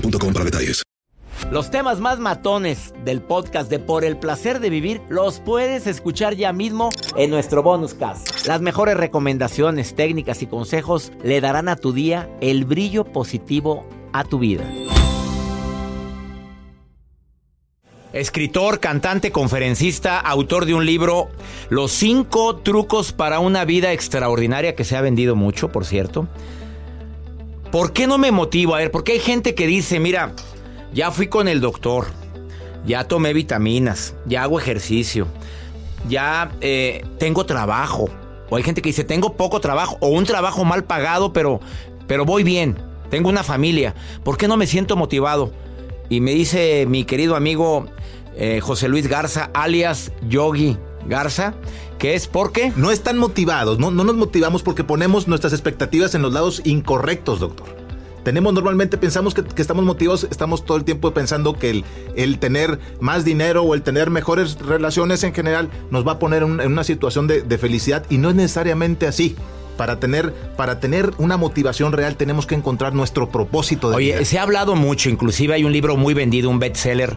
[0.00, 0.82] boostmobile.com para detalles.
[1.50, 6.34] Los temas más matones del podcast de Por el placer de vivir los puedes escuchar
[6.34, 8.46] ya mismo en nuestro bonus cast.
[8.46, 14.24] Las mejores recomendaciones, técnicas y consejos le darán a tu día el brillo positivo a
[14.24, 14.64] tu vida.
[18.12, 21.28] Escritor, cantante, conferencista, autor de un libro,
[21.68, 26.26] Los cinco trucos para una vida extraordinaria que se ha vendido mucho, por cierto.
[27.70, 28.74] ¿Por qué no me motivo?
[28.74, 30.32] A ver, porque hay gente que dice, mira,
[30.92, 32.06] ya fui con el doctor,
[32.86, 35.26] ya tomé vitaminas, ya hago ejercicio,
[36.08, 38.08] ya eh, tengo trabajo.
[38.48, 41.60] O hay gente que dice, tengo poco trabajo o un trabajo mal pagado, pero,
[42.06, 42.78] pero voy bien,
[43.10, 43.94] tengo una familia.
[44.22, 45.52] ¿Por qué no me siento motivado?
[46.08, 47.86] Y me dice mi querido amigo
[48.36, 50.78] eh, José Luis Garza, alias Yogi
[51.08, 51.54] Garza,
[51.98, 52.72] que es porque...
[52.76, 57.40] No están motivados, no, no nos motivamos porque ponemos nuestras expectativas en los lados incorrectos,
[57.40, 57.86] doctor.
[58.26, 61.84] Tenemos normalmente, pensamos que, estamos motivados, estamos todo el tiempo pensando que el,
[62.16, 66.42] el, tener más dinero o el tener mejores relaciones en general nos va a poner
[66.42, 69.36] en, una situación de, de felicidad y no es necesariamente así.
[69.76, 74.40] Para tener, para tener una motivación real tenemos que encontrar nuestro propósito de Oye, se
[74.40, 77.16] ha hablado mucho, inclusive hay un libro muy vendido, un bestseller,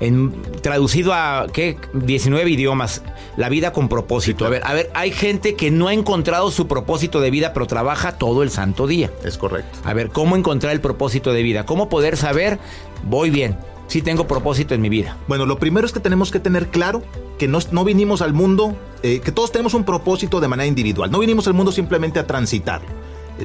[0.00, 1.76] en, traducido a ¿qué?
[1.92, 3.02] 19 idiomas,
[3.36, 4.46] La vida con propósito.
[4.46, 7.66] A ver, a ver, hay gente que no ha encontrado su propósito de vida, pero
[7.66, 9.10] trabaja todo el santo día.
[9.24, 9.78] Es correcto.
[9.84, 11.66] A ver, ¿cómo encontrar el propósito de vida?
[11.66, 12.58] ¿Cómo poder saber,
[13.04, 13.58] voy bien,
[13.88, 15.16] si tengo propósito en mi vida?
[15.28, 17.02] Bueno, lo primero es que tenemos que tener claro
[17.38, 21.10] que no, no vinimos al mundo, eh, que todos tenemos un propósito de manera individual.
[21.10, 22.80] No vinimos al mundo simplemente a transitar.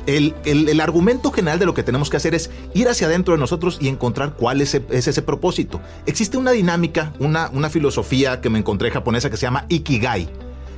[0.06, 3.40] El, el, argumento general de lo que tenemos que hacer es ir hacia adentro de
[3.40, 5.81] nosotros y encontrar cuál es, es ese propósito.
[6.06, 10.29] Existe una dinámica, una, una filosofía que me encontré japonesa que se llama Ikigai,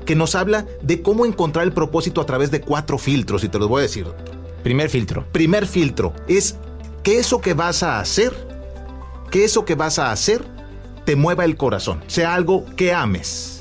[0.06, 3.60] que nos habla de cómo encontrar el propósito a través de cuatro filtros, y te
[3.60, 4.08] los voy a decir.
[4.64, 5.26] Primer filtro.
[5.32, 6.58] Primer filtro es
[7.04, 8.34] que eso que vas a hacer,
[9.30, 10.44] que eso que vas a hacer
[11.06, 13.53] te mueva el corazón, sea algo que ames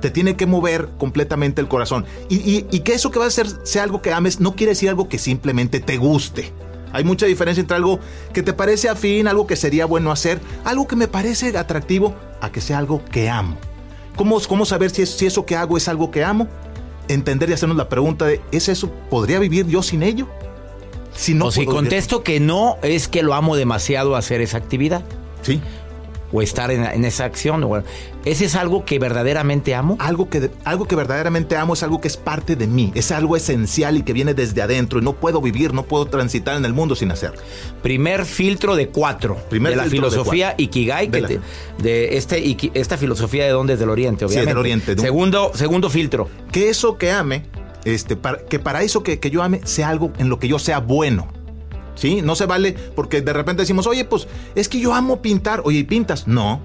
[0.00, 2.04] te tiene que mover completamente el corazón.
[2.28, 5.08] Y, que eso que va a hacer sea algo que ames no quiere decir algo
[5.08, 6.52] que simplemente te guste.
[6.92, 8.00] Hay mucha diferencia entre algo
[8.32, 12.50] que te parece afín, algo que sería bueno hacer, algo que me parece atractivo, a
[12.50, 13.58] que sea algo que amo.
[14.16, 16.48] ¿Cómo, cómo saber si, si eso que hago es algo que amo?
[17.08, 18.90] Entender y hacernos la pregunta de, ¿es eso?
[19.10, 20.28] ¿Podría vivir yo sin ello?
[21.14, 25.04] Si no o si contesto que no, es que lo amo demasiado hacer esa actividad.
[25.42, 25.60] Sí
[26.32, 27.66] o estar en, esa acción.
[28.24, 29.96] ¿Ese es algo que verdaderamente amo?
[30.00, 33.36] Algo que, algo que verdaderamente amo es algo que es parte de mí, es algo
[33.36, 36.74] esencial y que viene desde adentro y no puedo vivir, no puedo transitar en el
[36.74, 37.40] mundo sin hacerlo.
[37.82, 41.40] Primer filtro de cuatro Primer de la filosofía Ikigai, de,
[41.78, 44.44] de, este, esta filosofía de dónde es del Oriente, obviamente.
[44.44, 44.98] Sí, del Oriente.
[44.98, 46.28] Segundo, segundo filtro.
[46.52, 47.44] Que eso que ame,
[47.84, 50.58] este, para, que para eso que, que yo ame sea algo en lo que yo
[50.58, 51.37] sea bueno.
[51.98, 52.22] ¿Sí?
[52.22, 55.62] No se vale porque de repente decimos, oye, pues es que yo amo pintar.
[55.64, 56.26] Oye, ¿y pintas?
[56.26, 56.60] No.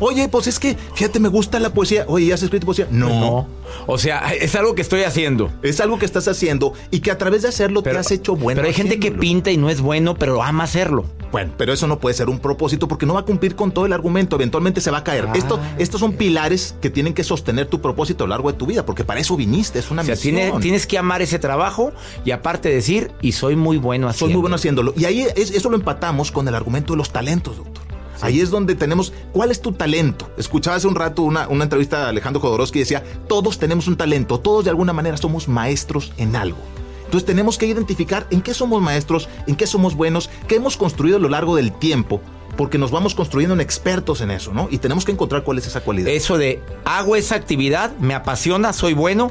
[0.00, 2.04] Oye, pues es que, fíjate, me gusta la poesía.
[2.08, 2.88] Oye, ¿ya has escrito poesía?
[2.90, 3.08] No.
[3.08, 3.48] no.
[3.86, 5.50] O sea, es algo que estoy haciendo.
[5.62, 8.58] Es algo que estás haciendo y que a través de hacerlo te has hecho bueno.
[8.58, 11.04] Pero hay gente que pinta y no es bueno, pero ama hacerlo.
[11.32, 13.86] Bueno, pero eso no puede ser un propósito porque no va a cumplir con todo
[13.86, 14.36] el argumento.
[14.36, 15.26] Eventualmente se va a caer.
[15.34, 18.66] Esto, estos son pilares que tienen que sostener tu propósito a lo largo de tu
[18.66, 20.60] vida, porque para eso viniste, es una o sea, misión.
[20.60, 21.92] tienes que amar ese trabajo
[22.24, 24.28] y aparte decir, y soy muy bueno haciéndolo.
[24.28, 24.94] Soy muy bueno haciéndolo.
[24.96, 27.81] Y ahí eso lo empatamos con el argumento de los talentos, doctor.
[28.22, 30.30] Ahí es donde tenemos, ¿cuál es tu talento?
[30.38, 33.96] Escuchaba hace un rato una, una entrevista de Alejandro Jodorowsky y decía, todos tenemos un
[33.96, 36.58] talento, todos de alguna manera somos maestros en algo.
[37.04, 41.18] Entonces tenemos que identificar en qué somos maestros, en qué somos buenos, qué hemos construido
[41.18, 42.22] a lo largo del tiempo,
[42.56, 44.68] porque nos vamos construyendo en expertos en eso, ¿no?
[44.70, 46.08] Y tenemos que encontrar cuál es esa cualidad.
[46.08, 49.30] Eso de hago esa actividad, me apasiona, soy bueno,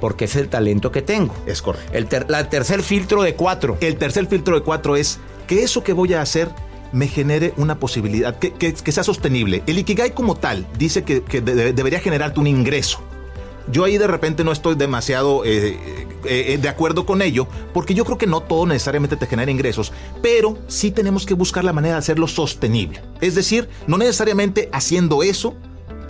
[0.00, 1.34] porque es el talento que tengo.
[1.46, 1.90] Es correcto.
[1.92, 2.06] El,
[2.48, 3.76] tercer filtro de cuatro.
[3.80, 6.50] El tercer filtro de cuatro es que eso que voy a hacer
[6.92, 9.62] me genere una posibilidad, que, que- sea sostenible.
[9.66, 13.00] El Ikigai como tal dice que, que de- debería generarte un ingreso.
[13.70, 15.78] Yo ahí de repente no estoy demasiado eh,
[16.24, 19.92] eh, de acuerdo con ello, porque yo creo que no todo necesariamente te genera ingresos,
[20.22, 23.00] pero sí tenemos que buscar la manera de hacerlo sostenible.
[23.20, 25.54] Es decir, no necesariamente haciendo eso.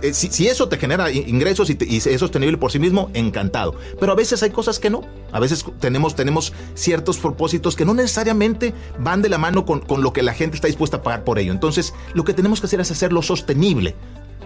[0.01, 3.75] Eh, si, eso te genera ingresos y, y es sostenible por sí mismo, encantado.
[3.99, 5.01] Pero a veces hay cosas que no.
[5.31, 10.01] A veces tenemos, tenemos ciertos propósitos que no necesariamente van de la mano con, con
[10.03, 11.51] lo que la gente está dispuesta a pagar por ello.
[11.51, 13.95] Entonces, lo que tenemos que hacer es hacerlo sostenible.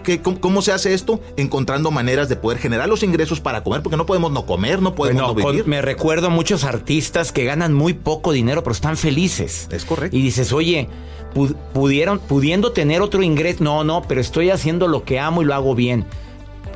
[0.06, 1.20] ¿Qué- cómo, cómo se hace esto?
[1.36, 4.94] Encontrando maneras de poder generar los ingresos para comer, porque no podemos no comer, no
[4.94, 5.66] podemos Bueno, no con- vivir.
[5.68, 9.68] me recuerdo muchos artistas que ganan muy poco dinero, pero están felices.
[9.72, 10.16] Es correcto.
[10.16, 10.88] Y dices, oye,
[11.34, 15.44] pu- pudieron, pudiendo tener otro ingreso, no, no, pero estoy haciendo lo que amo y
[15.44, 16.06] lo hago bien.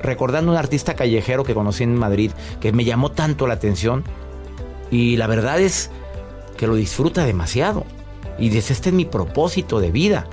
[0.02, 4.02] Recordando un artista callejero que conocí en Madrid, que me llamó tanto la atención,
[4.90, 5.90] y la verdad es
[6.56, 7.84] que lo disfruta demasiado.
[8.38, 10.26] Y dice, este es mi propósito de vida.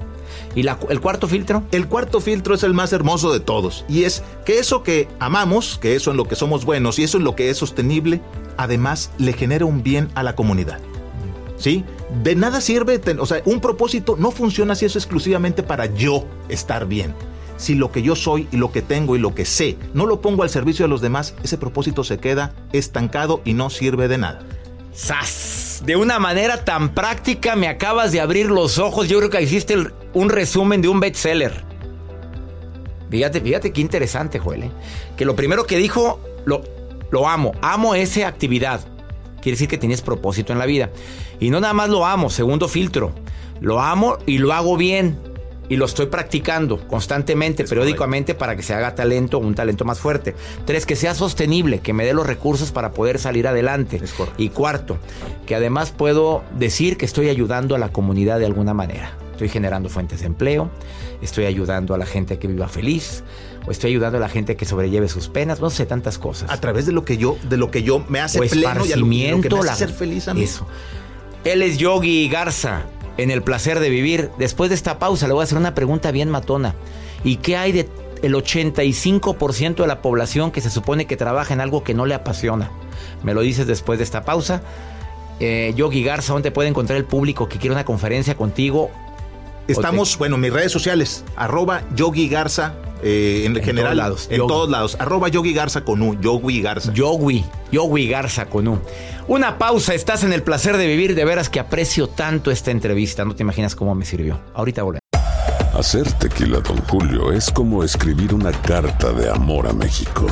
[0.55, 1.63] ¿Y la- el cuarto filtro?
[1.71, 5.77] El cuarto filtro es el más hermoso de todos y es que eso que amamos,
[5.81, 8.21] que eso en lo que somos buenos y eso en lo que es sostenible,
[8.57, 10.79] además le genera un bien a la comunidad.
[11.57, 11.83] ¿Sí?
[12.23, 16.85] De nada sirve, o sea, un propósito no funciona si es exclusivamente para yo estar
[16.87, 17.15] bien.
[17.57, 20.21] Si lo que yo soy y lo que tengo y lo que sé no lo
[20.21, 24.19] pongo al servicio de los demás, ese propósito se queda estancado y no sirve de
[24.19, 24.41] nada.
[24.93, 25.81] ¡Sas!
[25.85, 29.07] De una manera tan práctica me acabas de abrir los ojos.
[29.07, 31.63] Yo creo que hiciste el- un resumen de un bestseller.
[33.09, 34.63] Fíjate, fíjate qué interesante, Joel.
[34.63, 34.71] ¿eh?
[35.15, 36.63] Que lo primero que dijo, lo,
[37.11, 37.53] lo amo.
[37.61, 38.81] Amo esa actividad.
[39.41, 40.89] Quiere decir que tienes propósito en la vida.
[41.39, 43.13] Y no nada más lo amo, segundo filtro.
[43.61, 45.19] Lo amo y lo hago bien.
[45.69, 50.33] Y lo estoy practicando constantemente, periódicamente, para que se haga talento, un talento más fuerte.
[50.65, 54.01] Tres, que sea sostenible, que me dé los recursos para poder salir adelante.
[54.37, 54.97] Y cuarto,
[55.45, 59.17] que además puedo decir que estoy ayudando a la comunidad de alguna manera.
[59.37, 60.71] Estoy generando fuentes de empleo,
[61.21, 63.23] estoy ayudando a la gente a que viva feliz,
[63.67, 66.49] o estoy ayudando a la gente a que sobrelleve sus penas, no sé, tantas cosas.
[66.49, 68.91] A través de lo que yo, de lo que yo me hace o pleno y
[68.93, 70.41] a lo, y lo que me hace la- ser feliz a mí.
[70.41, 70.65] Eso.
[71.43, 72.85] Él es Yogi Garza,
[73.17, 74.31] en el placer de vivir.
[74.39, 76.73] Después de esta pausa le voy a hacer una pregunta bien matona.
[77.23, 77.87] ¿Y qué hay de
[78.23, 82.15] el 85% de la población que se supone que trabaja en algo que no le
[82.15, 82.71] apasiona?
[83.21, 84.63] Me lo dices después de esta pausa.
[85.39, 88.89] Eh, Yogi Garza, ¿dónde puede encontrar el público que quiere una conferencia contigo?
[89.67, 92.73] Estamos, bueno, mis redes sociales, arroba Yogi Garza,
[93.03, 94.47] eh, en, En general, todos lados, en Yogi.
[94.47, 96.93] todos lados, arroba Yogi Garza con U, Yogi Garza.
[96.93, 98.79] Yogi, Yogi Garza con U.
[99.27, 103.25] Una pausa, estás en el placer de vivir, de veras que aprecio tanto esta entrevista,
[103.25, 104.39] no te imaginas cómo me sirvió.
[104.53, 105.01] Ahorita volvemos.
[105.73, 110.25] Hacer tequila, Don Julio, es como escribir una carta de amor a México.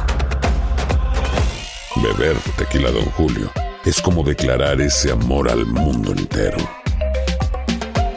[1.98, 3.52] Beber tequila, Don Julio,
[3.86, 6.58] es como declarar ese amor al mundo entero.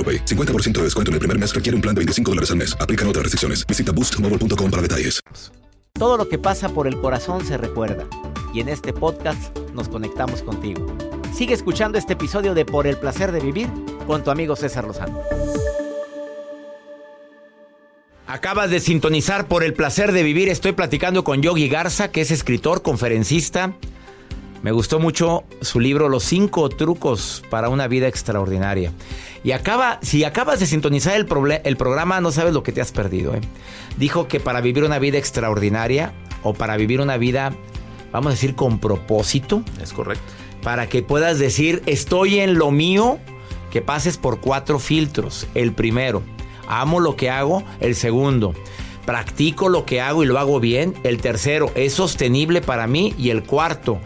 [0.00, 0.24] AroPay.
[0.24, 2.74] 50% de descuento en el primer mes requiere un plan de 25 dólares al mes.
[2.80, 3.66] Aplican otras restricciones.
[3.66, 5.20] Visita boostmobile.com para detalles.
[5.92, 8.06] Todo lo que pasa por el corazón se recuerda.
[8.54, 10.86] Y en este podcast nos conectamos contigo.
[11.34, 13.68] Sigue escuchando este episodio de Por el placer de vivir
[14.06, 15.20] con tu amigo César Lozano.
[18.26, 20.48] Acabas de sintonizar por el placer de vivir.
[20.48, 23.74] Estoy platicando con Yogi Garza, que es escritor, conferencista.
[24.62, 28.92] Me gustó mucho su libro Los cinco trucos para una vida extraordinaria.
[29.42, 31.26] Y acaba, si acabas de sintonizar el,
[31.76, 33.34] programa, no sabes lo que te has perdido.
[33.34, 33.40] ¿eh?
[33.96, 36.12] Dijo que para vivir una vida extraordinaria
[36.42, 37.54] o para vivir una vida,
[38.12, 40.24] vamos a decir, con propósito, Es correcto.
[40.62, 43.18] para que puedas decir estoy en lo mío,
[43.70, 45.46] que pases por cuatro filtros.
[45.54, 46.22] El primero,
[46.68, 47.64] amo lo que hago.
[47.80, 48.52] El segundo,
[49.06, 50.94] practico lo que hago y lo hago bien.
[51.02, 53.14] El tercero, es sostenible para mí.
[53.16, 54.00] Y el cuarto,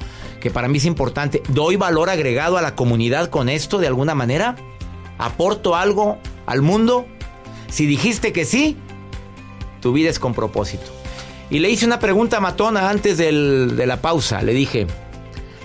[0.45, 4.15] que para mí es importante, doy valor agregado a la comunidad con esto de alguna
[4.15, 4.57] manera.
[5.17, 7.07] ¿Aporto algo al mundo?
[7.71, 8.77] Si dijiste que sí,
[9.81, 10.85] tu vida es con propósito.
[11.49, 14.43] Y le hice una pregunta matona antes del- de la pausa.
[14.43, 14.87] Le dije,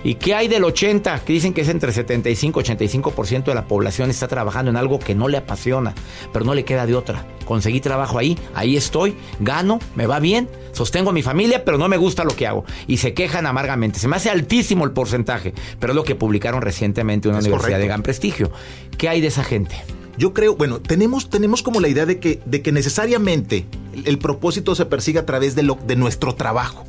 [0.02, 1.20] ¿Y qué hay del 80?
[1.24, 4.98] Que dicen que es entre 75 y 85% de la población está trabajando en algo
[4.98, 5.94] que no le apasiona,
[6.32, 7.26] pero no le queda de otra.
[7.44, 11.88] Conseguí trabajo ahí, ahí estoy, gano, me va bien, sostengo a mi familia, pero no
[11.88, 12.64] me gusta lo que hago.
[12.86, 13.98] Y se quejan amargamente.
[13.98, 17.86] Se me hace altísimo el porcentaje, pero es lo que publicaron recientemente una universidad de
[17.86, 18.50] gran prestigio.
[18.96, 19.76] ¿Qué hay de esa gente?
[20.16, 24.18] Yo creo, bueno, tenemos, tenemos como la idea de que, de que necesariamente el, el
[24.18, 26.84] propósito se persigue a través de, lo, de nuestro trabajo.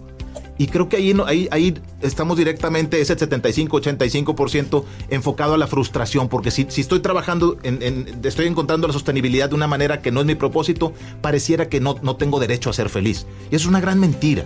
[0.61, 6.51] Y creo que ahí, ahí, ahí estamos directamente, ese 75-85% enfocado a la frustración, porque
[6.51, 10.27] si, si estoy trabajando, en, estoy encontrando la sostenibilidad de una manera que no es
[10.27, 13.25] mi propósito, pareciera que no, no tengo derecho a ser feliz.
[13.49, 14.45] Y es una gran mentira.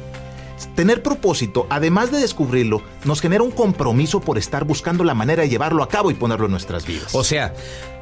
[0.75, 5.49] Tener propósito, además de descubrirlo, nos genera un compromiso por estar buscando la manera de
[5.49, 7.13] llevarlo a cabo y ponerlo en nuestras vidas.
[7.13, 7.53] O sea,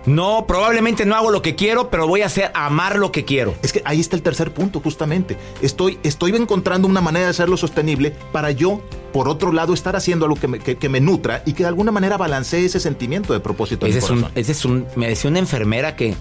[0.06, 3.56] no, probablemente no hago lo que quiero, pero voy a hacer amar lo que quiero.
[3.64, 5.38] Es que ahí está el tercer punto, justamente.
[5.62, 8.82] Estoy, estoy encontrando una manera de hacerlo sostenible para yo,
[9.14, 11.70] por otro lado, estar haciendo algo que me, que- que me nutra y que de
[11.70, 13.86] alguna manera balancee ese sentimiento de propósito.
[13.86, 16.16] Ese es un, ese es un, me decía una enfermera que,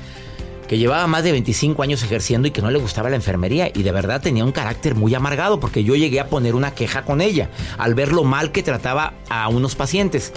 [0.69, 3.83] que llevaba más de 25 años ejerciendo y que no le gustaba la enfermería y
[3.83, 7.21] de verdad tenía un carácter muy amargado porque yo llegué a poner una queja con
[7.21, 10.33] ella al ver lo mal que trataba a unos pacientes.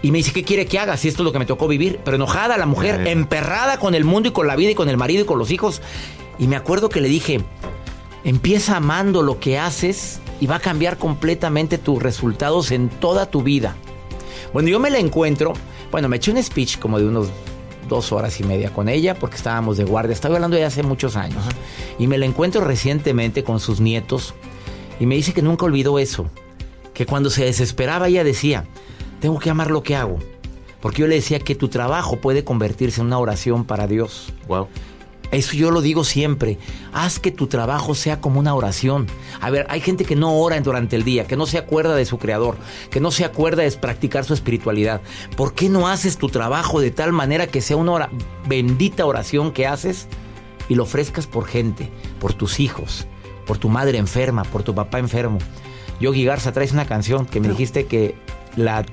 [0.00, 0.96] Y me dice, ¿qué quiere que haga?
[0.96, 1.98] Si esto es lo que me tocó vivir.
[2.04, 4.96] Pero enojada la mujer, emperrada con el mundo y con la vida y con el
[4.96, 5.82] marido y con los hijos.
[6.38, 7.40] Y me acuerdo que le dije,
[8.22, 13.42] empieza amando lo que haces y va a cambiar completamente tus resultados en toda tu
[13.42, 13.76] vida.
[14.52, 15.52] Bueno, yo me la encuentro,
[15.90, 17.28] bueno, me eché un speech como de unos
[17.88, 21.16] dos horas y media con ella porque estábamos de guardia, estaba hablando de hace muchos
[21.16, 21.42] años.
[21.98, 24.34] Y me la encuentro recientemente con sus nietos
[25.00, 26.30] y me dice que nunca olvidó eso,
[26.94, 28.64] que cuando se desesperaba ella decía,
[29.20, 30.18] tengo que amar lo que hago.
[30.80, 34.32] Porque yo le decía que tu trabajo puede convertirse en una oración para Dios.
[34.46, 34.68] Wow.
[35.30, 36.58] Eso yo lo digo siempre.
[36.92, 39.06] Haz que tu trabajo sea como una oración.
[39.40, 42.06] A ver, hay gente que no ora durante el día, que no se acuerda de
[42.06, 42.56] su creador,
[42.90, 45.02] que no se acuerda de practicar su espiritualidad.
[45.36, 48.08] ¿Por qué no haces tu trabajo de tal manera que sea una
[48.46, 50.08] bendita oración que haces
[50.68, 53.06] y lo ofrezcas por gente, por tus hijos,
[53.46, 55.38] por tu madre enferma, por tu papá enfermo?
[56.00, 58.14] Yogi Garza, traes una canción que me dijiste que
[58.56, 58.86] la...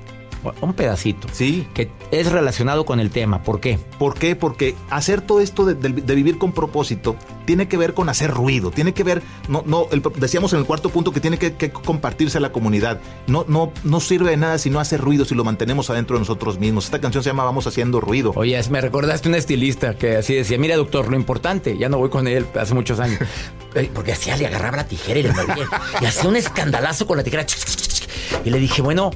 [0.60, 1.28] Un pedacito.
[1.32, 1.66] Sí.
[1.74, 3.42] Que es relacionado con el tema.
[3.42, 3.78] ¿Por qué?
[3.98, 4.36] ¿Por qué?
[4.36, 8.30] Porque hacer todo esto de, de- de vivir con propósito tiene que ver con hacer
[8.32, 11.54] ruido, tiene que ver, no, no, el- decíamos en el cuarto punto que tiene que,
[11.54, 13.00] que compartirse a la comunidad.
[13.28, 16.20] No, no, no sirve de nada si no hace ruido, si lo mantenemos adentro de
[16.20, 16.86] nosotros mismos.
[16.86, 18.32] Esta canción se llama Vamos haciendo ruido.
[18.36, 22.08] Oye, me recordaste un estilista que así decía, mira doctor, lo importante, ya no voy
[22.10, 23.20] con él hace muchos años,
[23.74, 25.68] Eh, porque hacía, le agarraba la tijera y le movía,
[26.00, 27.44] y hacía un escandalazo con la tijera,
[28.42, 29.10] y le dije, bueno,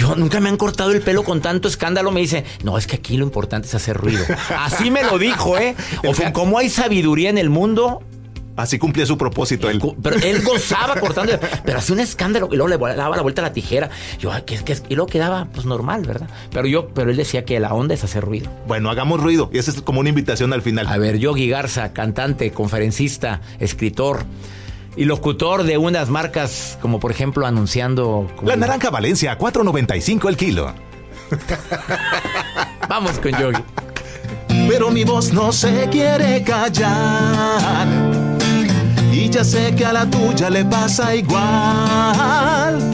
[0.00, 2.96] yo nunca me han cortado el pelo con tanto escándalo, me dice, no, es que
[2.96, 4.24] aquí lo importante es hacer ruido.
[4.58, 5.76] Así me lo dijo, ¿eh?
[6.08, 8.00] O sea, como hay sabiduría en el mundo,
[8.56, 9.80] Así cumplía su propósito él.
[10.02, 11.32] Pero él gozaba cortando,
[11.64, 13.88] pero hacía un escándalo y luego le daba la vuelta a la tijera.
[14.18, 16.28] Yo, ¿qué, qué y luego quedaba pues normal, ¿verdad?
[16.50, 18.50] Pero yo, pero él decía que la onda es hacer ruido.
[18.66, 19.48] Bueno, hagamos ruido.
[19.52, 20.88] Y esa es como una invitación al final.
[20.88, 24.26] A ver, Yogi Garza, cantante, conferencista, escritor
[24.96, 28.26] y locutor de unas marcas como por ejemplo anunciando.
[28.36, 30.72] como- La naranja Valencia, 4.95 el kilo.
[32.88, 33.62] Vamos con Yogi.
[34.68, 37.86] Pero mi voz no se quiere callar.
[39.12, 42.92] Y ya sé que a la tuya le pasa igual.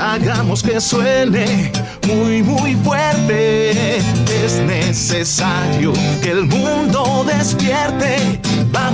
[0.00, 1.72] Hagamos que suene
[2.06, 3.98] muy, muy fuerte.
[3.98, 8.40] Es necesario que el mundo despierte.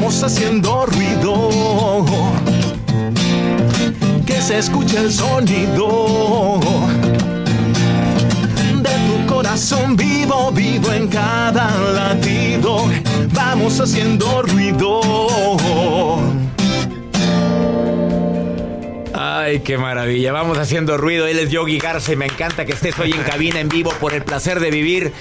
[0.05, 2.05] Vamos haciendo ruido.
[4.27, 6.61] Que se escuche el sonido
[8.83, 12.85] de tu corazón vivo, vivo en cada latido.
[13.33, 15.01] Vamos haciendo ruido.
[19.15, 20.33] Ay, qué maravilla.
[20.33, 21.27] Vamos haciendo ruido.
[21.27, 24.13] Él es Yogi Garza y me encanta que estés hoy en cabina en vivo por
[24.13, 25.15] el placer de vivir.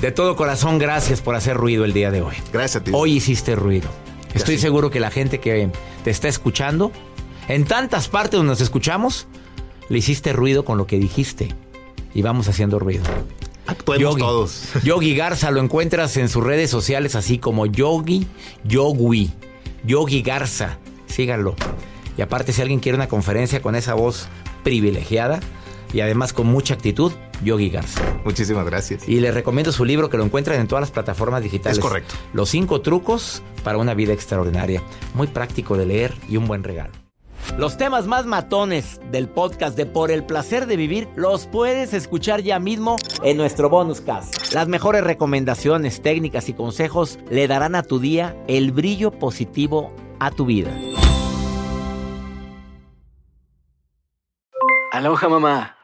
[0.00, 2.36] De todo corazón, gracias por hacer ruido el día de hoy.
[2.54, 2.90] Gracias a ti.
[2.94, 3.90] Hoy hiciste ruido.
[4.34, 5.70] Estoy seguro que la gente que
[6.02, 6.92] te está escuchando,
[7.48, 9.26] en tantas partes donde nos escuchamos,
[9.88, 11.48] le hiciste ruido con lo que dijiste.
[12.14, 13.04] Y vamos haciendo ruido.
[13.66, 14.68] Actuemos todos.
[14.84, 18.26] Yogi Garza lo encuentras en sus redes sociales así como Yogi
[18.64, 19.32] Yogui.
[19.84, 20.78] Yogi Garza.
[21.06, 21.54] Síganlo.
[22.16, 24.28] Y aparte, si alguien quiere una conferencia con esa voz
[24.62, 25.40] privilegiada
[25.94, 27.12] y además con mucha actitud,
[27.44, 28.02] Yogi Garza.
[28.24, 29.08] Muchísimas gracias.
[29.08, 31.78] Y les recomiendo su libro que lo encuentran en todas las plataformas digitales.
[31.78, 32.16] Es correcto.
[32.32, 34.82] Los cinco trucos para una vida extraordinaria.
[35.14, 36.92] Muy práctico de leer y un buen regalo.
[37.56, 42.40] Los temas más matones del podcast de Por el placer de vivir los puedes escuchar
[42.42, 44.52] ya mismo en nuestro bonus cast.
[44.52, 50.32] Las mejores recomendaciones, técnicas y consejos le darán a tu día el brillo positivo a
[50.32, 50.76] tu vida.
[54.90, 55.83] Al Aloha mamá.